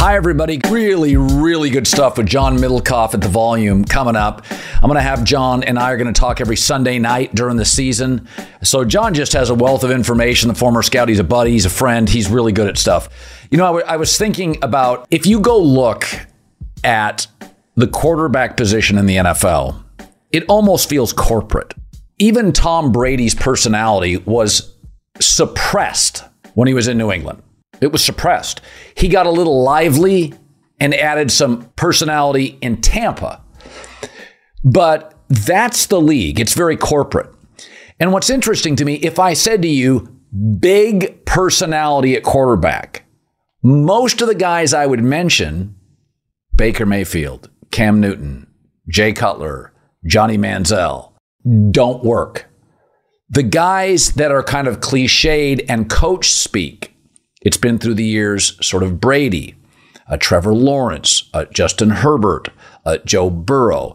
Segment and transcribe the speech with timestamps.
[0.00, 0.58] Hi, everybody.
[0.70, 4.46] Really, really good stuff with John Middlekauff at the volume coming up.
[4.76, 7.58] I'm going to have John and I are going to talk every Sunday night during
[7.58, 8.26] the season.
[8.62, 10.48] So, John just has a wealth of information.
[10.48, 13.10] The former scout, he's a buddy, he's a friend, he's really good at stuff.
[13.50, 16.06] You know, I, w- I was thinking about if you go look
[16.82, 17.26] at
[17.74, 19.84] the quarterback position in the NFL,
[20.32, 21.74] it almost feels corporate.
[22.18, 24.74] Even Tom Brady's personality was
[25.20, 26.24] suppressed
[26.54, 27.42] when he was in New England.
[27.80, 28.60] It was suppressed.
[28.94, 30.34] He got a little lively
[30.78, 33.42] and added some personality in Tampa.
[34.64, 36.40] But that's the league.
[36.40, 37.32] It's very corporate.
[37.98, 40.08] And what's interesting to me, if I said to you,
[40.58, 43.04] big personality at quarterback,
[43.62, 45.74] most of the guys I would mention,
[46.56, 48.46] Baker Mayfield, Cam Newton,
[48.88, 49.72] Jay Cutler,
[50.06, 51.12] Johnny Manziel,
[51.70, 52.46] don't work.
[53.28, 56.89] The guys that are kind of cliched and coach speak,
[57.40, 59.54] it's been through the years sort of Brady,
[60.08, 62.48] uh, Trevor Lawrence, uh, Justin Herbert,
[62.84, 63.94] uh, Joe Burrow,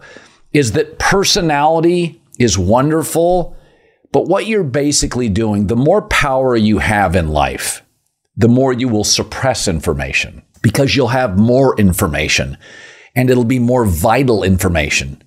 [0.53, 3.55] is that personality is wonderful,
[4.11, 7.83] but what you're basically doing, the more power you have in life,
[8.37, 12.57] the more you will suppress information because you'll have more information
[13.15, 15.21] and it'll be more vital information.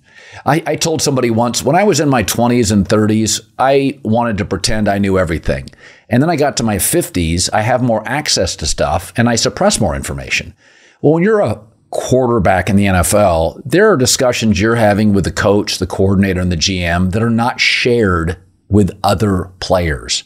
[0.45, 4.37] I, I, told somebody once when I was in my 20s and 30s, I wanted
[4.37, 5.69] to pretend I knew everything.
[6.09, 9.35] And then I got to my 50s, I have more access to stuff and I
[9.35, 10.53] suppress more information.
[11.01, 15.31] Well, when you're a quarterback in the NFL, there are discussions you're having with the
[15.31, 20.23] coach, the coordinator, and the GM that are not shared with other players.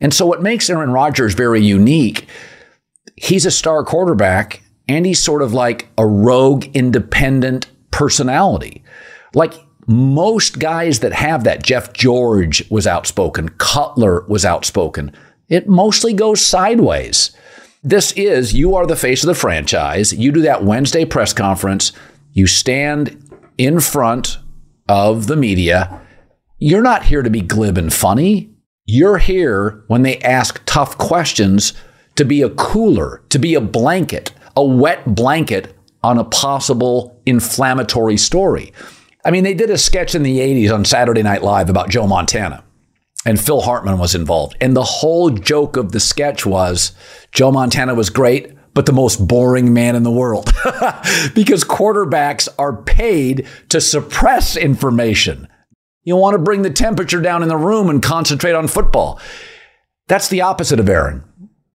[0.00, 2.26] And so, what makes Aaron Rodgers very unique,
[3.16, 8.81] he's a star quarterback and he's sort of like a rogue, independent personality.
[9.34, 9.54] Like
[9.86, 15.12] most guys that have that, Jeff George was outspoken, Cutler was outspoken.
[15.48, 17.32] It mostly goes sideways.
[17.82, 20.12] This is you are the face of the franchise.
[20.12, 21.92] You do that Wednesday press conference.
[22.32, 24.38] You stand in front
[24.88, 26.00] of the media.
[26.58, 28.54] You're not here to be glib and funny.
[28.86, 31.72] You're here when they ask tough questions
[32.14, 38.16] to be a cooler, to be a blanket, a wet blanket on a possible inflammatory
[38.16, 38.72] story.
[39.24, 42.06] I mean, they did a sketch in the 80s on Saturday Night Live about Joe
[42.06, 42.64] Montana,
[43.24, 44.56] and Phil Hartman was involved.
[44.60, 46.92] And the whole joke of the sketch was
[47.30, 50.46] Joe Montana was great, but the most boring man in the world
[51.34, 55.46] because quarterbacks are paid to suppress information.
[56.04, 59.20] You want to bring the temperature down in the room and concentrate on football.
[60.08, 61.22] That's the opposite of Aaron.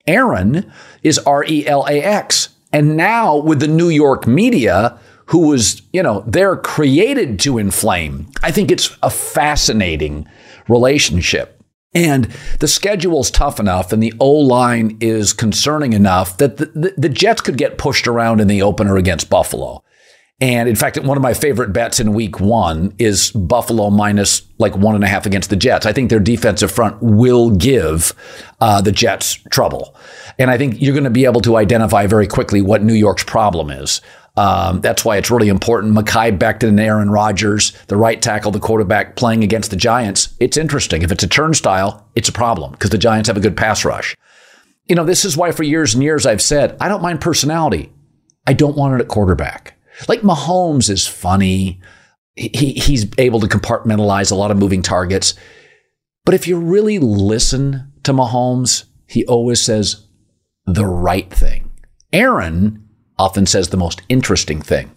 [0.06, 2.48] Aaron is R E L A X.
[2.72, 8.30] And now with the New York media, who was, you know, they're created to inflame.
[8.42, 10.26] I think it's a fascinating
[10.68, 11.60] relationship.
[11.94, 12.26] And
[12.60, 17.08] the schedule's tough enough and the O line is concerning enough that the, the, the,
[17.08, 19.82] Jets could get pushed around in the opener against Buffalo.
[20.38, 24.76] And in fact, one of my favorite bets in week one is Buffalo minus like
[24.76, 25.86] one and a half against the Jets.
[25.86, 28.12] I think their defensive front will give
[28.60, 29.96] uh, the Jets trouble.
[30.38, 33.24] And I think you're going to be able to identify very quickly what New York's
[33.24, 34.02] problem is.
[34.36, 35.94] Um, that's why it's really important.
[35.94, 40.34] Mekhi Becton and Aaron Rodgers, the right tackle, the quarterback playing against the Giants.
[40.40, 41.02] It's interesting.
[41.02, 44.14] If it's a turnstile, it's a problem because the Giants have a good pass rush.
[44.88, 47.92] You know, this is why for years and years I've said, I don't mind personality.
[48.46, 49.74] I don't want it at quarterback.
[50.06, 51.80] Like Mahomes is funny.
[52.34, 55.34] He, he's able to compartmentalize a lot of moving targets.
[56.26, 60.06] But if you really listen to Mahomes, he always says
[60.66, 61.70] the right thing.
[62.12, 62.85] Aaron
[63.18, 64.90] often says the most interesting thing.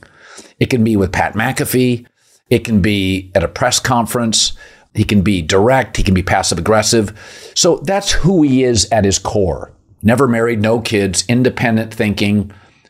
[0.60, 2.06] It can be with Pat McAfee,
[2.50, 4.54] it can be at a press conference,
[4.94, 7.52] he can be direct, he can be passive aggressive.
[7.56, 9.72] So that's who he is at his core.
[10.02, 12.48] Never married, no kids, independent thinking,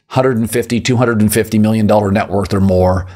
[0.10, 3.08] 150, 250 million dollar net worth or more,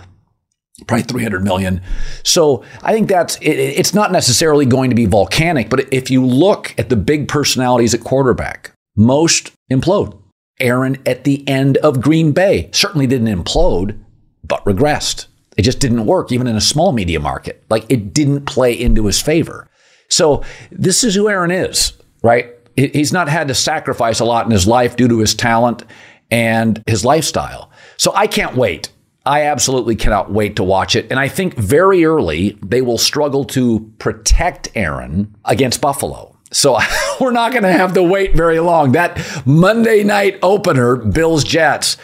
[0.87, 1.81] probably 300 million.
[2.23, 6.25] So I think that's it, it's not necessarily going to be volcanic, but if you
[6.25, 10.19] look at the big personalities at quarterback, most implode.
[10.63, 13.99] Aaron at the end of Green Bay certainly didn't implode,
[14.43, 15.27] but regressed.
[15.57, 17.63] It just didn't work, even in a small media market.
[17.69, 19.69] Like it didn't play into his favor.
[20.09, 21.93] So this is who Aaron is,
[22.23, 22.49] right?
[22.75, 25.83] He's not had to sacrifice a lot in his life due to his talent
[26.31, 27.69] and his lifestyle.
[27.97, 28.89] So I can't wait.
[29.25, 31.07] I absolutely cannot wait to watch it.
[31.09, 36.35] And I think very early they will struggle to protect Aaron against Buffalo.
[36.51, 36.73] So
[37.21, 38.93] we're not going to have to wait very long.
[38.93, 41.97] That Monday night opener, Bills Jets,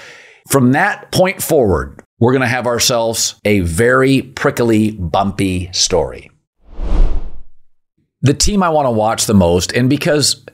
[0.48, 6.32] from that point forward, we're going to have ourselves a very prickly, bumpy story.
[8.22, 10.46] The team I want to watch the most, and because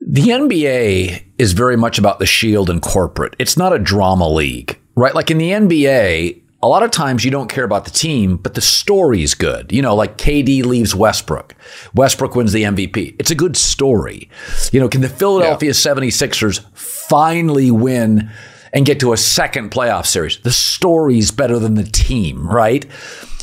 [0.00, 4.78] the NBA is very much about the shield and corporate, it's not a drama league
[4.96, 5.14] right?
[5.14, 8.54] Like in the NBA, a lot of times you don't care about the team, but
[8.54, 9.70] the story's good.
[9.70, 11.54] You know, like KD leaves Westbrook.
[11.94, 13.16] Westbrook wins the MVP.
[13.18, 14.30] It's a good story.
[14.72, 15.74] You know, can the Philadelphia yeah.
[15.74, 18.30] 76ers finally win
[18.72, 20.38] and get to a second playoff series?
[20.38, 22.86] The story's better than the team, right?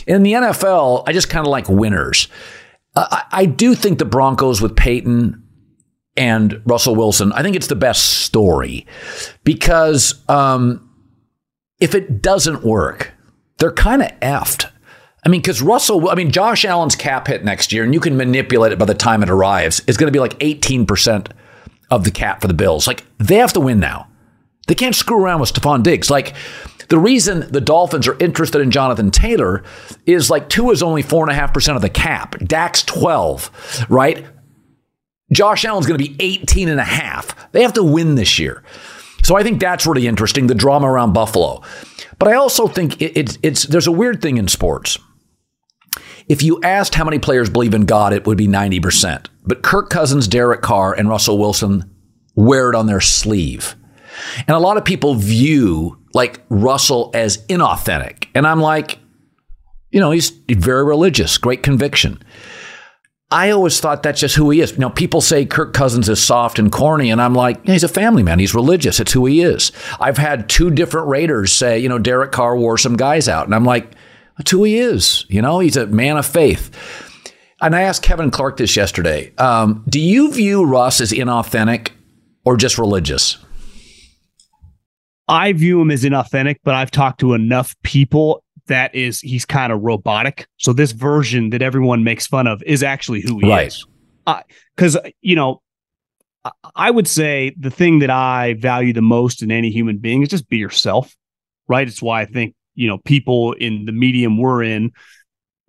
[0.07, 2.27] In the NFL, I just kind of like winners.
[2.95, 5.43] I, I do think the Broncos with Payton
[6.17, 8.87] and Russell Wilson, I think it's the best story
[9.43, 10.90] because um,
[11.81, 13.11] if it doesn't work,
[13.57, 14.69] they're kind of effed.
[15.25, 18.17] I mean, because Russell, I mean, Josh Allen's cap hit next year, and you can
[18.17, 21.31] manipulate it by the time it arrives, is going to be like 18%
[21.91, 22.87] of the cap for the Bills.
[22.87, 24.07] Like, they have to win now.
[24.67, 26.09] They can't screw around with Stefon Diggs.
[26.09, 26.33] Like,
[26.87, 29.63] the reason the Dolphins are interested in Jonathan Taylor
[30.05, 32.37] is like two is only 4.5% of the cap.
[32.39, 34.25] Dak's 12, right?
[35.31, 37.51] Josh Allen's going to be 18 and a half.
[37.53, 38.63] They have to win this year.
[39.31, 41.61] So I think that's really interesting, the drama around Buffalo.
[42.19, 44.97] But I also think it, it, it's there's a weird thing in sports.
[46.27, 49.27] If you asked how many players believe in God, it would be 90%.
[49.45, 51.89] But Kirk Cousins, Derek Carr, and Russell Wilson
[52.35, 53.77] wear it on their sleeve.
[54.39, 58.27] And a lot of people view like Russell as inauthentic.
[58.35, 58.99] And I'm like,
[59.91, 62.21] you know, he's very religious, great conviction.
[63.31, 64.77] I always thought that's just who he is.
[64.77, 68.23] Now, people say Kirk Cousins is soft and corny, and I'm like, he's a family
[68.23, 68.39] man.
[68.39, 68.99] He's religious.
[68.99, 69.71] It's who he is.
[70.01, 73.55] I've had two different Raiders say, you know, Derek Carr wore some guys out, and
[73.55, 73.93] I'm like,
[74.37, 75.25] that's who he is.
[75.29, 76.71] You know, he's a man of faith.
[77.61, 79.31] And I asked Kevin Clark this yesterday.
[79.37, 81.91] Um, do you view Russ as inauthentic
[82.43, 83.37] or just religious?
[85.27, 89.71] I view him as inauthentic, but I've talked to enough people that is he's kind
[89.71, 90.47] of robotic.
[90.57, 93.67] So this version that everyone makes fun of is actually who he right.
[93.67, 93.85] is.
[94.75, 95.61] Because uh, you know,
[96.75, 100.29] I would say the thing that I value the most in any human being is
[100.29, 101.15] just be yourself.
[101.67, 101.87] Right.
[101.87, 104.91] It's why I think you know people in the medium we're in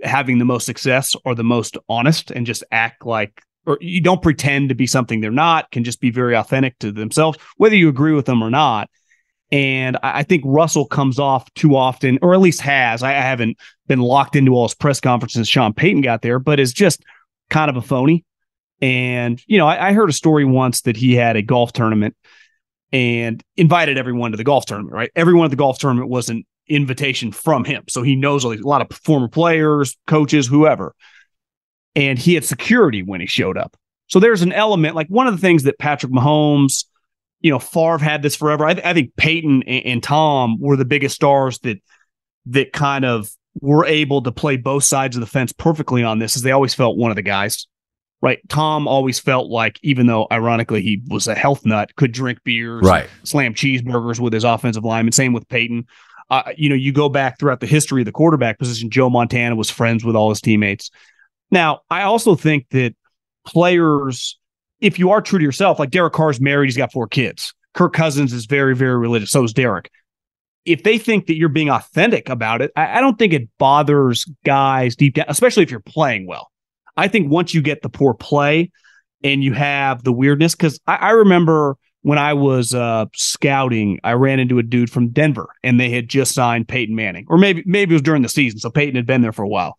[0.02, 4.22] having the most success are the most honest and just act like or you don't
[4.22, 7.88] pretend to be something they're not can just be very authentic to themselves whether you
[7.88, 8.90] agree with them or not
[9.52, 13.02] and I think Russell comes off too often, or at least has.
[13.02, 15.46] I haven't been locked into all his press conferences.
[15.46, 17.04] Sean Payton got there, but is just
[17.50, 18.24] kind of a phony.
[18.80, 22.16] And, you know, I, I heard a story once that he had a golf tournament
[22.92, 25.10] and invited everyone to the golf tournament, right?
[25.14, 27.84] Everyone at the golf tournament was an invitation from him.
[27.88, 30.94] So he knows a lot of former players, coaches, whoever.
[31.94, 33.76] And he had security when he showed up.
[34.06, 36.86] So there's an element like one of the things that Patrick Mahomes,
[37.42, 38.64] you know, Favre had this forever.
[38.64, 41.82] I, th- I think Peyton and, and, Tom were the biggest stars that
[42.46, 43.30] that kind of
[43.60, 46.74] were able to play both sides of the fence perfectly on this, as they always
[46.74, 47.66] felt one of the guys.
[48.20, 48.38] Right.
[48.48, 52.82] Tom always felt like, even though ironically he was a health nut, could drink beers,
[52.82, 53.08] right.
[53.24, 55.12] slam cheeseburgers with his offensive lineman.
[55.12, 55.86] Same with Peyton.
[56.30, 59.56] Uh, you know, you go back throughout the history of the quarterback position, Joe Montana
[59.56, 60.90] was friends with all his teammates.
[61.50, 62.94] Now, I also think that
[63.44, 64.38] players
[64.82, 67.54] if you are true to yourself, like Derek Carr's married, he's got four kids.
[67.72, 69.30] Kirk Cousins is very, very religious.
[69.30, 69.90] So is Derek.
[70.64, 74.26] If they think that you're being authentic about it, I, I don't think it bothers
[74.44, 76.50] guys deep down, especially if you're playing well.
[76.96, 78.70] I think once you get the poor play
[79.24, 84.12] and you have the weirdness, because I, I, remember when I was uh, scouting, I
[84.12, 87.62] ran into a dude from Denver and they had just signed Peyton Manning, or maybe
[87.64, 89.78] maybe it was during the season, so Peyton had been there for a while.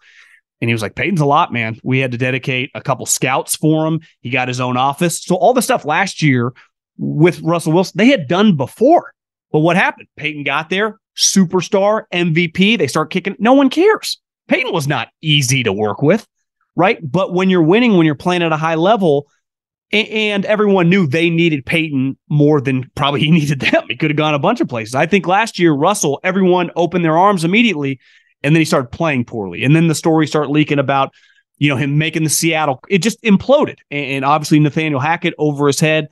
[0.61, 1.77] And he was like, Peyton's a lot, man.
[1.83, 3.99] We had to dedicate a couple scouts for him.
[4.21, 5.21] He got his own office.
[5.21, 6.53] So all the stuff last year
[6.97, 9.13] with Russell Wilson, they had done before.
[9.51, 10.07] But what happened?
[10.15, 12.77] Peyton got there, superstar, MVP.
[12.77, 13.35] They start kicking.
[13.39, 14.19] No one cares.
[14.47, 16.25] Peyton was not easy to work with,
[16.75, 16.99] right?
[17.03, 19.27] But when you're winning, when you're playing at a high level,
[19.91, 23.83] and everyone knew they needed Peyton more than probably he needed them.
[23.87, 24.95] He could have gone a bunch of places.
[24.95, 27.99] I think last year, Russell, everyone opened their arms immediately
[28.43, 29.63] and then he started playing poorly.
[29.63, 31.13] And then the story started leaking about,
[31.57, 32.79] you know, him making the Seattle.
[32.89, 33.77] It just imploded.
[33.89, 36.07] And obviously Nathaniel Hackett over his head.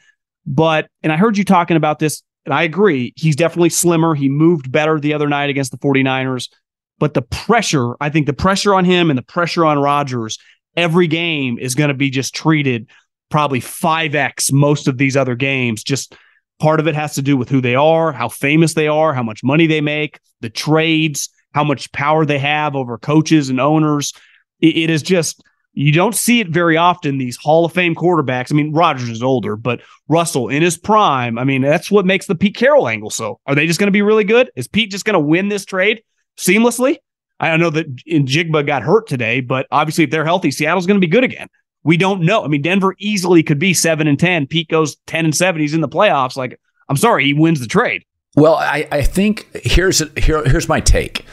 [0.45, 3.13] But and I heard you talking about this, and I agree.
[3.15, 4.15] He's definitely slimmer.
[4.15, 6.49] He moved better the other night against the 49ers.
[6.97, 10.39] But the pressure, I think the pressure on him and the pressure on Rodgers,
[10.75, 12.89] every game is going to be just treated
[13.29, 15.83] probably 5x most of these other games.
[15.83, 16.15] Just
[16.61, 19.23] Part of it has to do with who they are, how famous they are, how
[19.23, 24.13] much money they make, the trades, how much power they have over coaches and owners.
[24.59, 25.43] it, it is just
[25.73, 27.17] you don't see it very often.
[27.17, 28.51] These Hall of Fame quarterbacks.
[28.51, 31.37] I mean, Rodgers is older, but Russell in his prime.
[31.37, 33.09] I mean, that's what makes the Pete Carroll angle.
[33.09, 34.51] So, are they just going to be really good?
[34.55, 36.03] Is Pete just going to win this trade
[36.37, 36.97] seamlessly?
[37.39, 41.05] I know that Njigba got hurt today, but obviously, if they're healthy, Seattle's going to
[41.05, 41.47] be good again.
[41.83, 42.43] We don't know.
[42.43, 44.47] I mean, Denver easily could be seven and ten.
[44.47, 45.61] Pete goes ten and seven.
[45.61, 46.35] He's in the playoffs.
[46.35, 48.03] Like, I'm sorry, he wins the trade.
[48.35, 51.25] Well, I, I think here's here, here's my take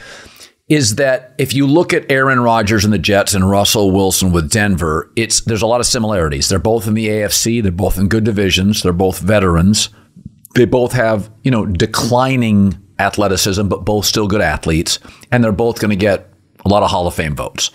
[0.69, 4.51] is that if you look at Aaron Rodgers and the Jets and Russell Wilson with
[4.51, 6.47] Denver, it's there's a lot of similarities.
[6.47, 7.61] They're both in the AFC.
[7.61, 8.83] They're both in good divisions.
[8.83, 9.89] They're both veterans.
[10.53, 14.99] They both have you know declining athleticism, but both still good athletes,
[15.31, 16.31] and they're both going to get
[16.65, 17.71] a lot of Hall of Fame votes.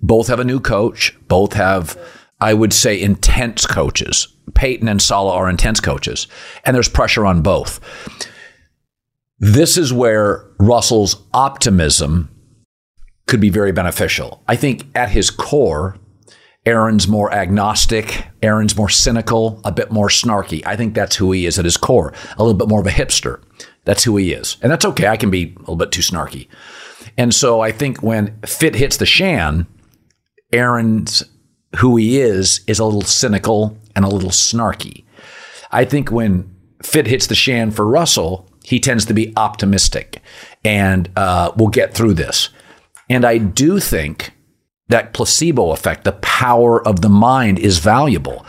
[0.00, 1.16] Both have a new coach.
[1.26, 1.98] Both have,
[2.40, 4.28] I would say, intense coaches.
[4.54, 6.28] Payton and Saleh are intense coaches,
[6.64, 7.80] and there's pressure on both.
[9.40, 12.28] This is where Russell's optimism
[13.26, 14.42] could be very beneficial.
[14.46, 15.96] I think at his core,
[16.66, 20.62] Aaron's more agnostic, Aaron's more cynical, a bit more snarky.
[20.66, 22.90] I think that's who he is at his core, a little bit more of a
[22.90, 23.42] hipster.
[23.86, 24.58] That's who he is.
[24.60, 25.08] And that's okay.
[25.08, 26.48] I can be a little bit too snarky.
[27.16, 29.66] And so I think when fit hits the shan,
[30.52, 31.24] Aaron's
[31.76, 35.04] who he is is a little cynical and a little snarky.
[35.70, 40.22] I think when fit hits the shan for Russell, he tends to be optimistic
[40.64, 42.50] and uh, we'll get through this.
[43.08, 44.32] And I do think
[44.86, 48.46] that placebo effect, the power of the mind, is valuable.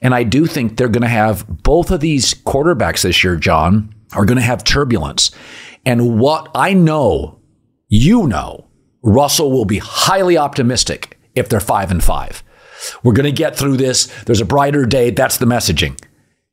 [0.00, 3.92] And I do think they're going to have both of these quarterbacks this year, John,
[4.12, 5.32] are going to have turbulence.
[5.84, 7.40] And what I know,
[7.88, 8.68] you know,
[9.02, 12.44] Russell will be highly optimistic if they're five and five.
[13.02, 14.06] We're going to get through this.
[14.22, 15.10] There's a brighter day.
[15.10, 16.00] That's the messaging.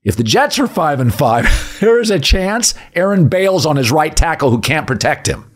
[0.04, 3.92] If the Jets are five and five, there is a chance Aaron bails on his
[3.92, 5.52] right tackle who can't protect him.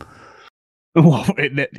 [0.94, 1.70] Well, it,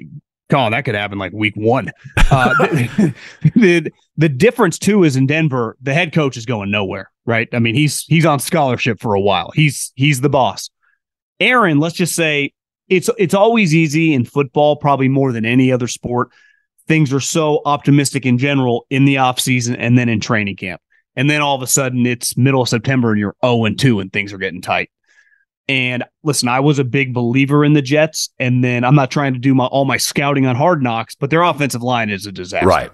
[0.49, 1.91] Colin, that could happen like week one.
[2.31, 3.13] Uh, the,
[3.55, 7.49] the, the difference too is in Denver, the head coach is going nowhere, right?
[7.53, 9.51] I mean, he's he's on scholarship for a while.
[9.53, 10.69] He's he's the boss.
[11.39, 12.53] Aaron, let's just say
[12.89, 16.29] it's it's always easy in football, probably more than any other sport.
[16.87, 20.81] Things are so optimistic in general in the offseason and then in training camp.
[21.17, 23.99] And then all of a sudden it's middle of September and you're 0 and 2
[23.99, 24.89] and things are getting tight.
[25.67, 28.29] And listen, I was a big believer in the Jets.
[28.39, 31.29] And then I'm not trying to do my all my scouting on hard knocks, but
[31.29, 32.67] their offensive line is a disaster.
[32.67, 32.91] Right.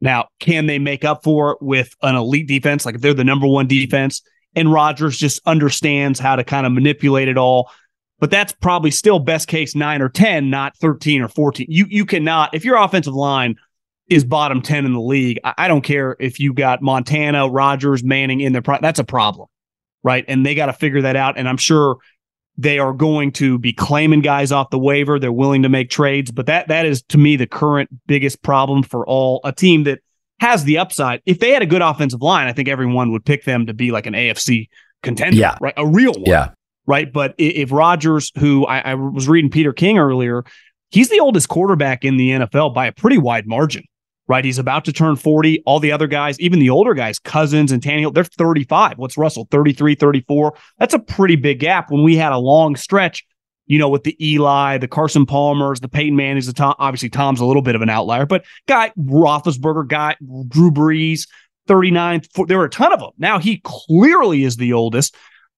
[0.00, 2.86] Now, can they make up for it with an elite defense?
[2.86, 4.22] Like if they're the number one defense
[4.54, 7.70] and Rodgers just understands how to kind of manipulate it all.
[8.18, 11.66] But that's probably still best case nine or 10, not 13 or 14.
[11.68, 13.56] You you cannot, if your offensive line
[14.10, 18.04] is bottom 10 in the league, I, I don't care if you got Montana, Rodgers,
[18.04, 19.48] Manning in their pro- that's a problem
[20.02, 20.24] right?
[20.28, 21.38] And they got to figure that out.
[21.38, 21.98] And I'm sure
[22.56, 25.18] they are going to be claiming guys off the waiver.
[25.18, 28.82] They're willing to make trades, but that that is to me the current biggest problem
[28.82, 30.00] for all a team that
[30.40, 31.22] has the upside.
[31.26, 33.90] If they had a good offensive line, I think everyone would pick them to be
[33.90, 34.68] like an AFC
[35.02, 35.56] contender, yeah.
[35.60, 35.74] right?
[35.76, 36.50] A real one, yeah,
[36.86, 37.10] right.
[37.10, 40.44] But if Rodgers, who I, I was reading Peter King earlier,
[40.90, 43.84] he's the oldest quarterback in the NFL by a pretty wide margin
[44.30, 44.44] right?
[44.44, 45.64] He's about to turn 40.
[45.66, 48.96] All the other guys, even the older guys, Cousins and Tannehill, they're 35.
[48.96, 50.54] What's Russell, 33, 34?
[50.78, 53.26] That's a pretty big gap when we had a long stretch,
[53.66, 56.76] you know, with the Eli, the Carson Palmers, the Peyton Manning's, the Tom.
[56.78, 60.14] Obviously, Tom's a little bit of an outlier, but guy, Roethlisberger, guy,
[60.46, 61.26] Drew Brees,
[61.66, 62.22] 39.
[62.46, 63.10] There were a ton of them.
[63.18, 65.16] Now he clearly is the oldest.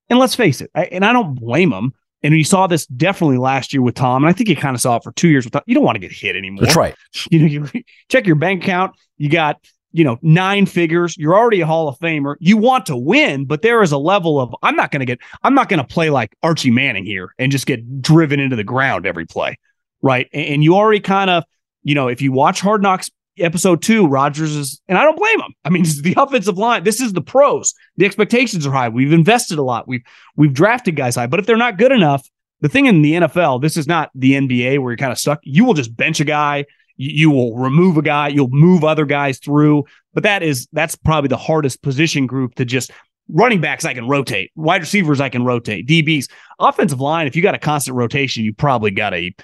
[0.08, 1.92] And let's face it, I, and I don't blame him.
[2.22, 4.80] And you saw this definitely last year with Tom, and I think you kind of
[4.80, 5.62] saw it for two years with Tom.
[5.66, 6.64] You don't want to get hit anymore.
[6.64, 6.94] That's right.
[7.30, 8.94] You know, you check your bank account.
[9.18, 9.58] You got
[9.92, 11.16] you know nine figures.
[11.16, 12.36] You're already a Hall of Famer.
[12.40, 15.18] You want to win, but there is a level of I'm not going to get.
[15.42, 18.64] I'm not going to play like Archie Manning here and just get driven into the
[18.64, 19.58] ground every play,
[20.00, 20.28] right?
[20.32, 21.44] And, and you already kind of
[21.82, 25.40] you know if you watch Hard Knocks episode two, Rodgers is, and I don't blame
[25.40, 25.54] him.
[25.64, 26.84] I mean, the offensive line.
[26.84, 27.74] This is the pros.
[27.96, 28.88] The expectations are high.
[28.88, 29.88] We've invested a lot.
[29.88, 30.02] We've
[30.36, 32.28] we've drafted guys high, but if they're not good enough,
[32.60, 35.40] the thing in the NFL, this is not the NBA where you're kind of stuck.
[35.42, 36.64] You will just bench a guy.
[36.96, 38.28] You will remove a guy.
[38.28, 39.84] You'll move other guys through.
[40.14, 42.92] But that is that's probably the hardest position group to just
[43.28, 43.84] running backs.
[43.84, 44.52] I can rotate.
[44.54, 45.88] Wide receivers I can rotate.
[45.88, 47.26] DBs, offensive line.
[47.26, 49.34] If you got a constant rotation, you probably got a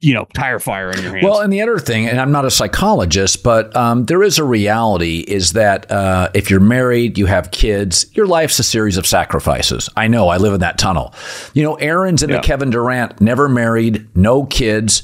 [0.00, 1.24] you know, tire fire in your hands.
[1.24, 4.44] Well, and the other thing, and I'm not a psychologist, but um, there is a
[4.44, 9.06] reality is that uh, if you're married, you have kids, your life's a series of
[9.06, 9.88] sacrifices.
[9.96, 11.14] I know, I live in that tunnel.
[11.52, 12.42] You know, Aaron's into yeah.
[12.42, 15.02] Kevin Durant, never married, no kids.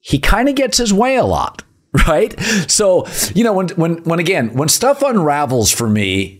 [0.00, 1.62] He kind of gets his way a lot,
[2.08, 2.38] right?
[2.68, 6.37] So, you know, when when when again, when stuff unravels for me,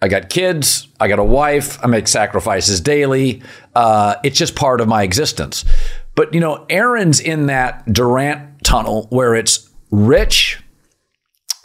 [0.00, 3.42] I got kids, I got a wife, I make sacrifices daily.
[3.74, 5.64] Uh, it's just part of my existence.
[6.14, 10.60] But, you know, Aaron's in that Durant tunnel where it's rich,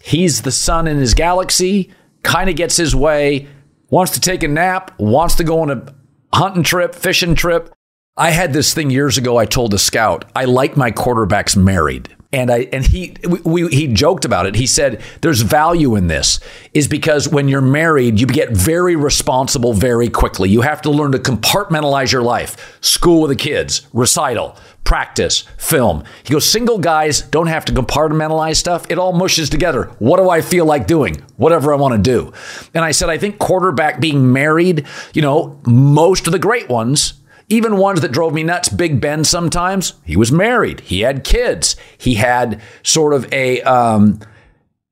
[0.02, 1.92] he's the sun in his galaxy,
[2.24, 3.48] kind of gets his way,
[3.90, 5.94] wants to take a nap, wants to go on a
[6.34, 7.73] hunting trip, fishing trip.
[8.16, 9.38] I had this thing years ago.
[9.38, 13.88] I told a scout, I like my quarterbacks married and I and he we, he
[13.88, 14.56] joked about it.
[14.56, 16.40] He said there's value in this
[16.74, 20.50] is because when you're married, you get very responsible very quickly.
[20.50, 22.78] You have to learn to compartmentalize your life.
[22.82, 26.04] School with the kids, recital, practice, film.
[26.24, 28.86] He goes, single guys don't have to compartmentalize stuff.
[28.92, 29.86] It all mushes together.
[29.98, 31.24] What do I feel like doing?
[31.38, 32.32] Whatever I want to do.
[32.76, 37.14] And I said, I think quarterback being married, you know, most of the great ones
[37.50, 40.80] even ones that drove me nuts, Big Ben sometimes, he was married.
[40.82, 41.76] He had kids.
[41.98, 44.20] He had sort of a um,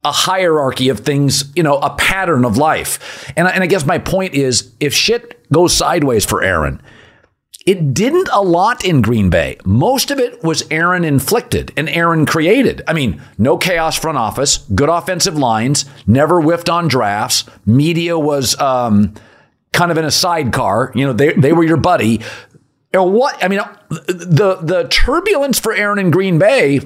[0.04, 3.32] a hierarchy of things, you know, a pattern of life.
[3.36, 6.82] And, and I guess my point is if shit goes sideways for Aaron,
[7.68, 9.58] it didn't a lot in Green Bay.
[9.64, 12.82] Most of it was Aaron inflicted and Aaron created.
[12.88, 17.46] I mean, no chaos front office, good offensive lines, never whiffed on drafts.
[17.68, 19.14] Media was um,
[19.74, 20.92] kind of in a sidecar.
[20.96, 22.22] You know, they, they were your buddy
[23.00, 26.82] what I mean, the the turbulence for Aaron in Green Bay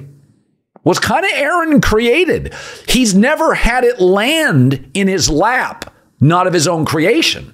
[0.84, 2.54] was kind of Aaron created.
[2.88, 7.52] He's never had it land in his lap, not of his own creation.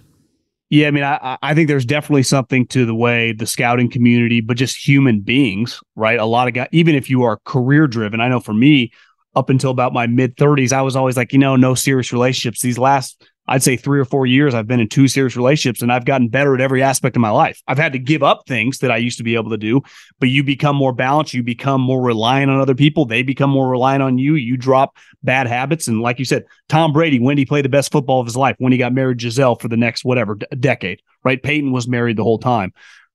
[0.69, 4.41] Yeah, I mean, I, I think there's definitely something to the way the scouting community,
[4.41, 6.19] but just human beings, right?
[6.19, 8.91] A lot of guys, even if you are career driven, I know for me,
[9.35, 12.61] up until about my mid 30s, I was always like, you know, no serious relationships.
[12.61, 15.93] These last I'd say three or four years, I've been in two serious relationships and
[15.93, 17.61] I've gotten better at every aspect of my life.
[17.67, 19.83] I've had to give up things that I used to be able to do,
[20.21, 21.35] but you become more balanced.
[21.35, 23.05] You become more reliant on other people.
[23.05, 24.37] They become more reliant on you.
[24.37, 25.89] You drop bad habits.
[25.89, 28.55] And like you said, Tom Brady, when he played the best football of his life,
[28.59, 31.43] when he got married Gisele for the next whatever d- decade, right?
[31.43, 32.73] Peyton was married the whole time.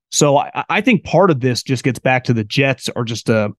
[0.09, 3.29] So I, I think part of this just gets back to the Jets are just
[3.29, 3.51] a,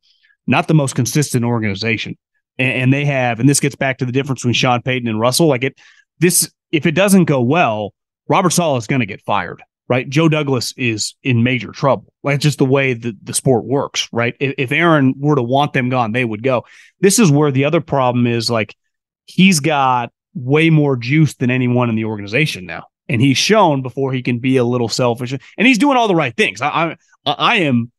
[0.46, 2.18] not the most consistent organization.
[2.58, 5.18] And, and they have, and this gets back to the difference between Sean Payton and
[5.18, 5.46] Russell.
[5.46, 5.78] Like it,
[6.18, 7.94] this if it doesn't go well,
[8.28, 10.08] Robert Saleh is going to get fired, right?
[10.08, 12.12] Joe Douglas is in major trouble.
[12.22, 14.36] Like just the way the, the sport works, right?
[14.38, 16.64] If, if Aaron were to want them gone, they would go.
[17.00, 18.76] This is where the other problem is like
[19.24, 22.84] he's got way more juice than anyone in the organization now.
[23.08, 26.14] And he's shown before he can be a little selfish and he's doing all the
[26.14, 26.60] right things.
[26.60, 27.90] I, I, I am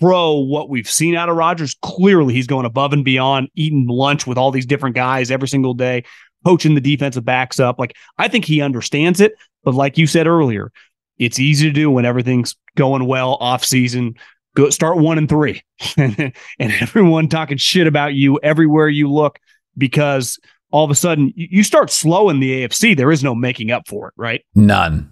[0.00, 1.76] pro what we've seen out of Rodgers.
[1.82, 5.74] Clearly, he's going above and beyond, eating lunch with all these different guys every single
[5.74, 6.04] day,
[6.44, 7.78] coaching the defensive backs up.
[7.78, 10.72] Like I think he understands it, but like you said earlier,
[11.18, 14.14] it's easy to do when everything's going well off season.
[14.54, 15.62] Go start one and three,
[15.96, 19.38] and everyone talking shit about you everywhere you look
[19.76, 20.38] because
[20.70, 22.96] all of a sudden you start slowing the AFC.
[22.96, 24.44] There is no making up for it, right?
[24.54, 25.10] None.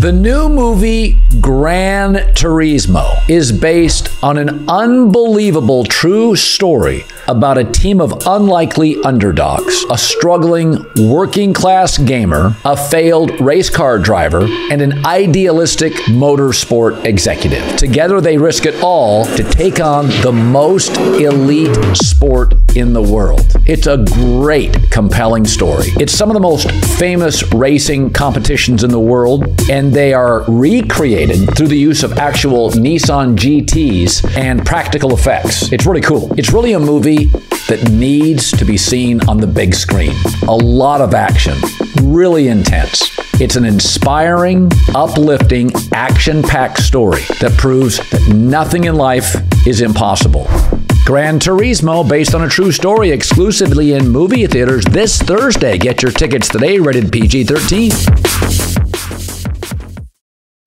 [0.00, 8.00] The new movie Gran Turismo is based on an unbelievable true story about a team
[8.00, 15.04] of unlikely underdogs, a struggling working class gamer, a failed race car driver, and an
[15.04, 17.76] idealistic motorsport executive.
[17.76, 23.54] Together they risk it all to take on the most elite sport in the world.
[23.66, 25.88] It's a great, compelling story.
[26.00, 31.56] It's some of the most famous racing competitions in the world, and they are recreated
[31.56, 35.72] through the use of actual Nissan GTs and practical effects.
[35.72, 36.32] It's really cool.
[36.38, 37.24] It's really a movie
[37.68, 40.14] that needs to be seen on the big screen.
[40.46, 41.56] A lot of action,
[42.02, 43.02] really intense.
[43.40, 49.34] It's an inspiring, uplifting, action packed story that proves that nothing in life
[49.66, 50.44] is impossible.
[51.04, 55.78] Gran Turismo, based on a true story, exclusively in movie theaters this Thursday.
[55.78, 58.69] Get your tickets today, rated PG 13.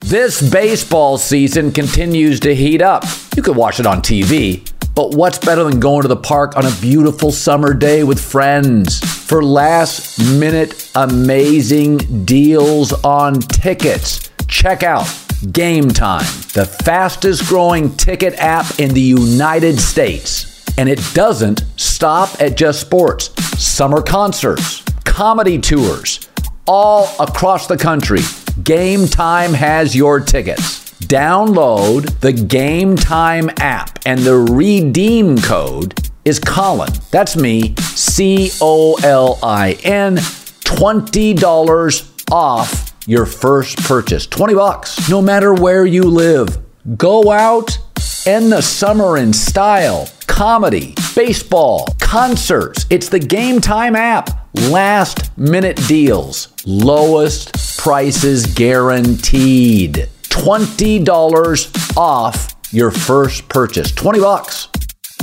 [0.03, 3.05] This baseball season continues to heat up.
[3.37, 6.65] You could watch it on TV, but what's better than going to the park on
[6.65, 8.99] a beautiful summer day with friends?
[8.99, 15.07] For last minute amazing deals on tickets, check out
[15.53, 20.65] Game Time, the fastest growing ticket app in the United States.
[20.77, 26.27] And it doesn't stop at just sports, summer concerts, comedy tours,
[26.67, 28.19] all across the country
[28.63, 30.91] Game Time has your tickets.
[31.01, 36.93] Download the Game Time app, and the redeem code is Colin.
[37.11, 44.25] That's me, C O L I N, $20 off your first purchase.
[44.27, 46.57] 20 bucks, no matter where you live.
[46.95, 47.77] Go out,
[48.25, 50.07] end the summer in style.
[50.27, 52.85] Comedy, baseball, concerts.
[52.89, 60.07] It's the Game Time app Last minute deals, lowest prices guaranteed.
[60.29, 63.91] $20 off your first purchase.
[63.91, 64.67] 20 bucks.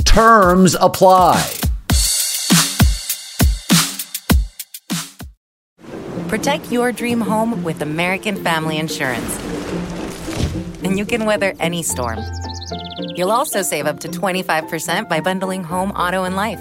[0.03, 1.49] Terms apply.
[6.27, 9.39] Protect your dream home with American Family Insurance.
[10.83, 12.19] And you can weather any storm.
[13.15, 16.59] You'll also save up to 25% by bundling home, auto, and life.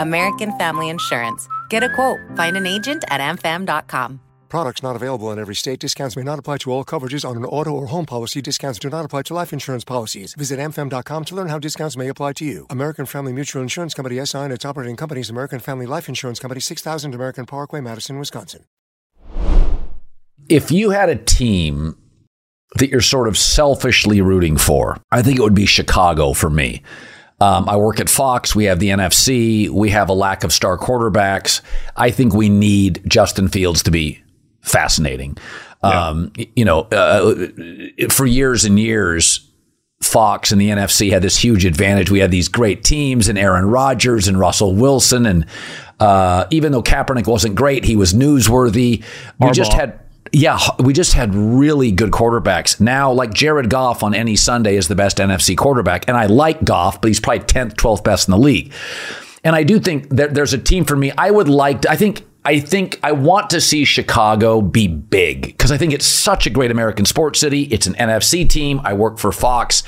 [0.00, 1.48] American Family Insurance.
[1.68, 2.20] Get a quote.
[2.36, 4.20] Find an agent at amfam.com.
[4.48, 5.78] Products not available in every state.
[5.78, 8.40] Discounts may not apply to all coverages on an auto or home policy.
[8.40, 10.34] Discounts do not apply to life insurance policies.
[10.34, 12.66] Visit amfam.com to learn how discounts may apply to you.
[12.70, 16.60] American Family Mutual Insurance Company SI and its operating companies American Family Life Insurance Company
[16.60, 18.64] 6000 American Parkway, Madison, Wisconsin.
[20.48, 21.98] If you had a team
[22.76, 26.82] that you're sort of selfishly rooting for, I think it would be Chicago for me.
[27.40, 28.54] Um, I work at Fox.
[28.54, 29.68] We have the NFC.
[29.68, 31.60] We have a lack of star quarterbacks.
[31.96, 34.20] I think we need Justin Fields to be
[34.60, 35.36] fascinating.
[35.82, 36.08] Yeah.
[36.08, 37.46] Um, you know, uh,
[38.10, 39.48] for years and years,
[40.00, 42.10] Fox and the NFC had this huge advantage.
[42.10, 45.26] We had these great teams and Aaron Rodgers and Russell Wilson.
[45.26, 45.46] And
[46.00, 49.04] uh, even though Kaepernick wasn't great, he was newsworthy.
[49.40, 50.00] We just had
[50.32, 52.80] yeah, we just had really good quarterbacks.
[52.80, 56.08] Now, like Jared Goff on any Sunday is the best NFC quarterback.
[56.08, 58.72] And I like Goff, but he's probably 10th, 12th best in the league.
[59.44, 61.12] And I do think that there's a team for me.
[61.16, 65.42] I would like to, I think I think I want to see Chicago be big
[65.42, 67.64] because I think it's such a great American sports city.
[67.64, 68.80] It's an NFC team.
[68.84, 69.82] I work for Fox.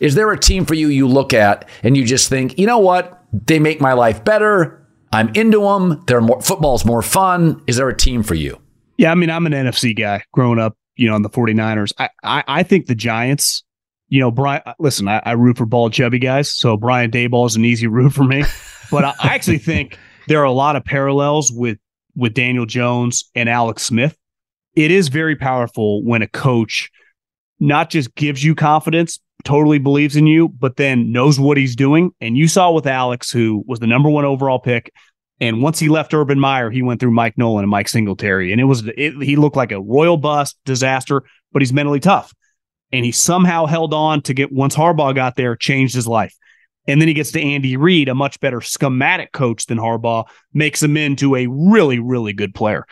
[0.00, 2.78] Is there a team for you you look at and you just think, you know
[2.78, 3.22] what?
[3.32, 4.84] They make my life better.
[5.12, 6.02] I'm into them.
[6.06, 7.62] They're more football's more fun.
[7.66, 8.60] Is there a team for you?
[9.00, 11.94] Yeah, I mean, I'm an NFC guy growing up, you know, on the 49ers.
[11.98, 13.64] I, I, I think the Giants,
[14.08, 16.50] you know, Brian, uh, listen, I, I root for ball chubby guys.
[16.50, 18.44] So Brian Daboll is an easy root for me.
[18.90, 19.96] but I, I actually think
[20.28, 21.78] there are a lot of parallels with,
[22.14, 24.18] with Daniel Jones and Alex Smith.
[24.74, 26.90] It is very powerful when a coach
[27.58, 32.10] not just gives you confidence, totally believes in you, but then knows what he's doing.
[32.20, 34.92] And you saw with Alex, who was the number one overall pick,
[35.40, 38.60] and once he left Urban Meyer, he went through Mike Nolan and Mike Singletary, and
[38.60, 41.22] it was it, he looked like a royal bust disaster,
[41.52, 42.34] but he's mentally tough,
[42.92, 46.34] and he somehow held on to get once Harbaugh got there, changed his life,
[46.86, 50.82] and then he gets to Andy Reid, a much better schematic coach than Harbaugh, makes
[50.82, 52.84] him into a really really good player.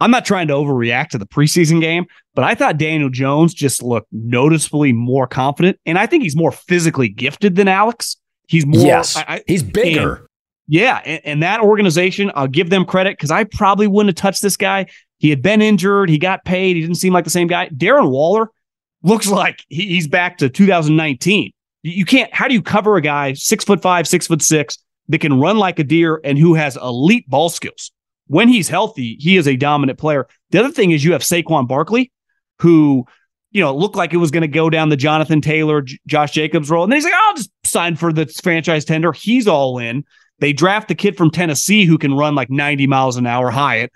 [0.00, 2.06] I'm not trying to overreact to the preseason game,
[2.36, 6.52] but I thought Daniel Jones just looked noticeably more confident, and I think he's more
[6.52, 8.16] physically gifted than Alex.
[8.46, 8.80] He's more.
[8.80, 10.27] Yes, I, he's bigger.
[10.68, 14.42] Yeah, and, and that organization, I'll give them credit because I probably wouldn't have touched
[14.42, 14.86] this guy.
[15.16, 16.10] He had been injured.
[16.10, 16.76] He got paid.
[16.76, 17.68] He didn't seem like the same guy.
[17.70, 18.50] Darren Waller
[19.02, 21.52] looks like he, he's back to 2019.
[21.82, 22.32] You can't.
[22.34, 24.78] How do you cover a guy six foot five, six foot six
[25.08, 27.90] that can run like a deer and who has elite ball skills?
[28.26, 30.26] When he's healthy, he is a dominant player.
[30.50, 32.12] The other thing is you have Saquon Barkley,
[32.58, 33.06] who
[33.52, 36.32] you know looked like it was going to go down the Jonathan Taylor, J- Josh
[36.32, 39.78] Jacobs role, and then he's like, "I'll just sign for the franchise tender." He's all
[39.78, 40.04] in.
[40.40, 43.92] They draft the kid from Tennessee who can run like 90 miles an hour, Hyatt.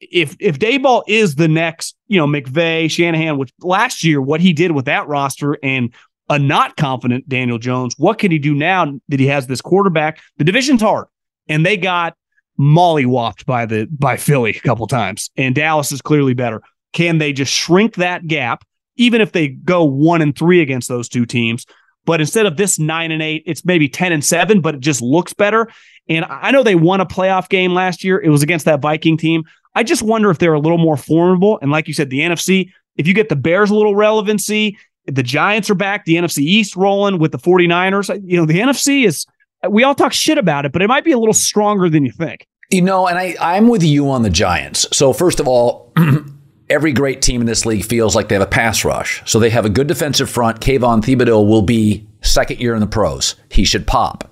[0.00, 4.52] If if Daboll is the next, you know, McVay, Shanahan, which last year what he
[4.52, 5.94] did with that roster and
[6.28, 10.20] a not confident Daniel Jones, what can he do now that he has this quarterback?
[10.38, 11.06] The division's hard,
[11.48, 12.16] and they got
[12.58, 16.62] mollywopped by the by Philly a couple times, and Dallas is clearly better.
[16.92, 18.64] Can they just shrink that gap,
[18.96, 21.64] even if they go one and three against those two teams?
[22.04, 25.00] But instead of this nine and eight, it's maybe 10 and seven, but it just
[25.00, 25.68] looks better.
[26.08, 28.20] And I know they won a playoff game last year.
[28.20, 29.44] It was against that Viking team.
[29.74, 31.58] I just wonder if they're a little more formidable.
[31.62, 35.22] And like you said, the NFC, if you get the Bears a little relevancy, the
[35.22, 38.20] Giants are back, the NFC East rolling with the 49ers.
[38.24, 39.26] You know, the NFC is,
[39.68, 42.12] we all talk shit about it, but it might be a little stronger than you
[42.12, 42.46] think.
[42.70, 44.86] You know, and I, I'm with you on the Giants.
[44.92, 45.92] So, first of all,
[46.72, 49.22] every great team in this league feels like they have a pass rush.
[49.30, 50.60] So they have a good defensive front.
[50.60, 53.36] Kayvon Thibodeaux will be second year in the pros.
[53.50, 54.28] He should pop.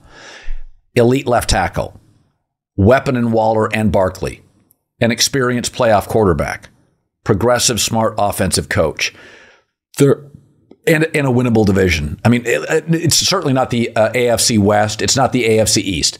[0.94, 2.00] Elite left tackle,
[2.76, 4.42] weapon in Waller and Barkley,
[5.00, 6.70] an experienced playoff quarterback,
[7.22, 9.14] progressive, smart offensive coach.
[9.98, 10.24] They're
[10.86, 12.18] and, and a winnable division.
[12.24, 15.02] I mean, it, it's certainly not the uh, AFC West.
[15.02, 16.18] It's not the AFC East.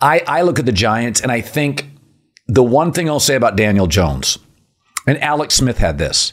[0.00, 1.88] I, I look at the Giants and I think
[2.48, 4.38] the one thing I'll say about Daniel Jones–
[5.06, 6.32] and Alex Smith had this.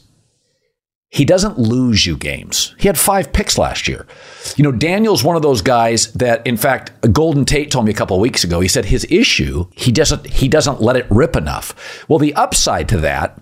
[1.10, 2.74] He doesn't lose you games.
[2.80, 4.08] He had five picks last year.
[4.56, 7.96] You know, Daniel's one of those guys that, in fact, Golden Tate told me a
[7.96, 8.62] couple weeks ago.
[8.62, 12.06] He said his issue he doesn't he doesn't let it rip enough.
[12.08, 13.38] Well, the upside to that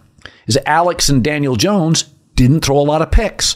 [0.47, 3.55] is Alex and Daniel Jones didn't throw a lot of picks.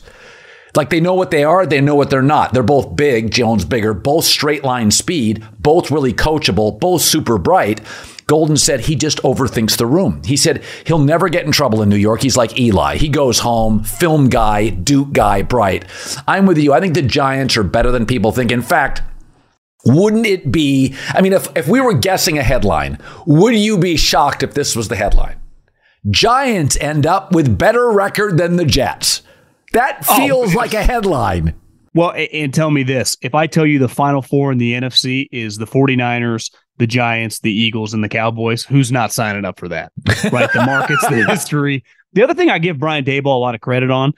[0.76, 2.54] Like they know what they are, they know what they're not.
[2.54, 7.82] They're both big, Jones bigger, both straight line speed, both really coachable, both super bright.
[8.26, 10.24] Golden said he just overthinks the room.
[10.24, 12.22] He said he'll never get in trouble in New York.
[12.22, 12.96] He's like Eli.
[12.96, 15.86] He goes home, film guy, Duke guy, bright.
[16.28, 16.74] I'm with you.
[16.74, 18.52] I think the Giants are better than people think.
[18.52, 19.02] In fact,
[19.86, 20.96] wouldn't it be?
[21.10, 24.76] I mean, if, if we were guessing a headline, would you be shocked if this
[24.76, 25.40] was the headline?
[26.10, 29.22] Giants end up with better record than the Jets.
[29.74, 30.58] That oh, feels oh.
[30.58, 31.54] like a headline.
[31.96, 35.28] Well, and tell me this if I tell you the final four in the NFC
[35.32, 39.68] is the 49ers, the Giants, the Eagles, and the Cowboys, who's not signing up for
[39.68, 39.92] that?
[40.32, 40.52] Right?
[40.52, 41.84] The markets, the history.
[42.14, 44.14] The other thing I give Brian Daboll a lot of credit on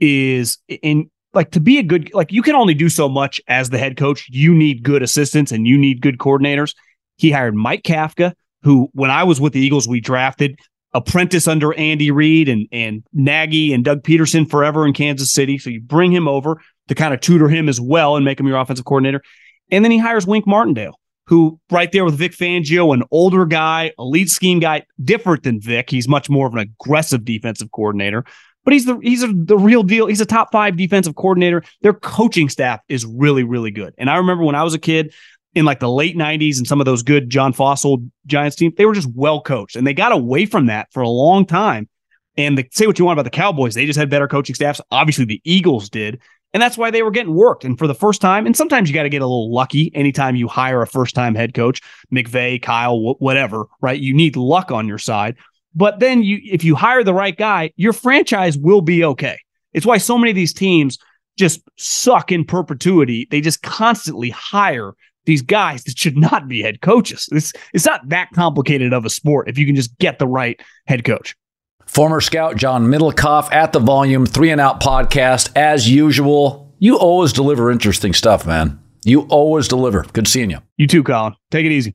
[0.00, 3.70] is in like to be a good like you can only do so much as
[3.70, 4.28] the head coach.
[4.30, 6.74] You need good assistants and you need good coordinators.
[7.16, 10.58] He hired Mike Kafka, who when I was with the Eagles, we drafted
[10.94, 15.58] apprentice under Andy Reid and and Nagy and Doug Pederson forever in Kansas City.
[15.58, 18.46] So you bring him over to kind of tutor him as well and make him
[18.46, 19.22] your offensive coordinator.
[19.70, 23.92] And then he hires Wink Martindale, who right there with Vic Fangio, an older guy,
[23.98, 25.90] elite scheme guy, different than Vic.
[25.90, 28.24] He's much more of an aggressive defensive coordinator.
[28.64, 30.06] But he's the he's a, the real deal.
[30.06, 31.62] He's a top five defensive coordinator.
[31.82, 33.94] Their coaching staff is really really good.
[33.98, 35.12] And I remember when I was a kid,
[35.54, 38.86] in like the late 90s and some of those good John Fassel Giants teams, they
[38.86, 41.88] were just well coached and they got away from that for a long time.
[42.36, 44.80] And the, say what you want about the Cowboys, they just had better coaching staffs.
[44.90, 46.20] Obviously, the Eagles did.
[46.52, 47.64] And that's why they were getting worked.
[47.64, 50.36] And for the first time, and sometimes you got to get a little lucky anytime
[50.36, 51.80] you hire a first time head coach,
[52.12, 53.98] McVay, Kyle, whatever, right?
[53.98, 55.36] You need luck on your side.
[55.74, 59.38] But then you, if you hire the right guy, your franchise will be okay.
[59.72, 60.98] It's why so many of these teams
[61.36, 63.26] just suck in perpetuity.
[63.28, 64.94] They just constantly hire
[65.26, 67.28] these guys that should not be head coaches.
[67.32, 70.60] It's it's not that complicated of a sport if you can just get the right
[70.86, 71.36] head coach.
[71.86, 75.50] Former scout John Middlekauff at the Volume Three and Out podcast.
[75.54, 78.80] As usual, you always deliver interesting stuff, man.
[79.04, 80.02] You always deliver.
[80.12, 80.58] Good seeing you.
[80.76, 81.34] You too, Colin.
[81.50, 81.94] Take it easy.